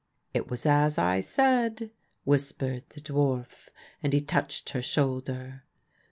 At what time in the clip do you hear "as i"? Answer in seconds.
0.65-1.19